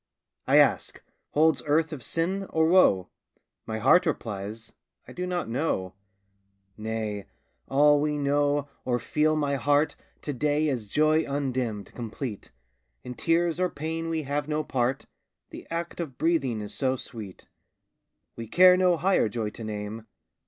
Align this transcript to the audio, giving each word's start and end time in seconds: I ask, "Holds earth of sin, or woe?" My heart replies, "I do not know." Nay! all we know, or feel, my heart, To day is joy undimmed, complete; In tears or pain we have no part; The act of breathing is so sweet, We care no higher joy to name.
I 0.47 0.57
ask, 0.57 1.03
"Holds 1.33 1.61
earth 1.67 1.93
of 1.93 2.01
sin, 2.01 2.47
or 2.49 2.67
woe?" 2.67 3.09
My 3.67 3.77
heart 3.77 4.07
replies, 4.07 4.73
"I 5.07 5.13
do 5.13 5.27
not 5.27 5.47
know." 5.47 5.93
Nay! 6.75 7.27
all 7.67 8.01
we 8.01 8.17
know, 8.17 8.67
or 8.83 8.97
feel, 8.97 9.35
my 9.35 9.57
heart, 9.57 9.95
To 10.23 10.33
day 10.33 10.67
is 10.69 10.87
joy 10.87 11.23
undimmed, 11.31 11.93
complete; 11.93 12.51
In 13.03 13.13
tears 13.13 13.59
or 13.59 13.69
pain 13.69 14.09
we 14.09 14.23
have 14.23 14.47
no 14.47 14.63
part; 14.63 15.05
The 15.51 15.67
act 15.69 15.99
of 15.99 16.17
breathing 16.17 16.61
is 16.61 16.73
so 16.73 16.95
sweet, 16.95 17.47
We 18.35 18.47
care 18.47 18.75
no 18.75 18.97
higher 18.97 19.29
joy 19.29 19.49
to 19.51 19.63
name. 19.63 20.07